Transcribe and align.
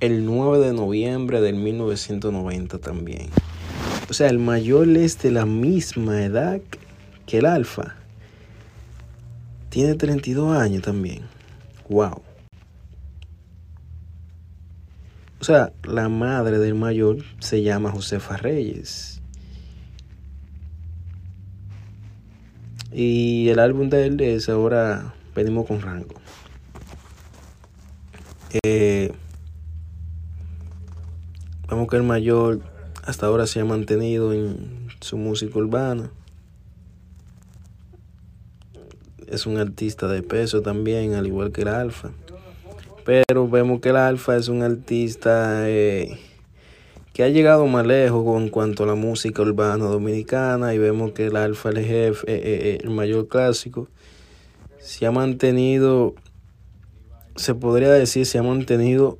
el 0.00 0.24
9 0.24 0.58
de 0.58 0.72
noviembre 0.72 1.40
del 1.40 1.56
1990 1.56 2.78
también. 2.78 3.28
O 4.08 4.12
sea, 4.12 4.28
el 4.28 4.38
mayor 4.38 4.88
es 4.88 5.20
de 5.22 5.30
la 5.30 5.46
misma 5.46 6.24
edad 6.24 6.60
que 7.26 7.38
el 7.38 7.46
alfa. 7.46 7.96
Tiene 9.68 9.94
32 9.94 10.56
años 10.56 10.82
también. 10.82 11.22
Wow. 11.88 12.22
O 15.40 15.44
sea, 15.44 15.72
la 15.84 16.08
madre 16.08 16.58
del 16.58 16.74
mayor 16.74 17.18
se 17.38 17.62
llama 17.62 17.92
Josefa 17.92 18.36
Reyes. 18.36 19.20
Y 22.92 23.48
el 23.48 23.60
álbum 23.60 23.88
de 23.88 24.06
él 24.06 24.20
es 24.20 24.48
ahora 24.48 25.14
Venimos 25.34 25.66
con 25.66 25.80
Rango. 25.80 26.16
Eh, 28.64 29.12
que 31.88 31.96
el 31.96 32.02
mayor 32.02 32.60
hasta 33.04 33.26
ahora 33.26 33.46
se 33.46 33.60
ha 33.60 33.64
mantenido 33.64 34.32
en 34.32 34.88
su 35.00 35.16
música 35.16 35.58
urbana. 35.58 36.10
Es 39.26 39.46
un 39.46 39.56
artista 39.58 40.08
de 40.08 40.22
peso 40.22 40.62
también, 40.62 41.14
al 41.14 41.26
igual 41.26 41.52
que 41.52 41.62
el 41.62 41.68
Alfa. 41.68 42.10
Pero 43.04 43.48
vemos 43.48 43.80
que 43.80 43.90
el 43.90 43.96
Alfa 43.96 44.36
es 44.36 44.48
un 44.48 44.62
artista 44.62 45.68
eh, 45.68 46.18
que 47.12 47.22
ha 47.22 47.28
llegado 47.28 47.66
más 47.66 47.86
lejos 47.86 48.40
en 48.40 48.48
cuanto 48.48 48.82
a 48.82 48.86
la 48.86 48.96
música 48.96 49.42
urbana 49.42 49.84
dominicana 49.84 50.74
y 50.74 50.78
vemos 50.78 51.12
que 51.12 51.26
el 51.26 51.36
Alfa, 51.36 51.70
el 51.70 51.84
jefe, 51.84 52.24
eh, 52.26 52.40
eh, 52.44 52.78
el 52.82 52.90
mayor 52.90 53.28
clásico, 53.28 53.88
se 54.80 55.06
ha 55.06 55.12
mantenido, 55.12 56.14
se 57.36 57.54
podría 57.54 57.90
decir, 57.90 58.26
se 58.26 58.38
ha 58.38 58.42
mantenido 58.42 59.18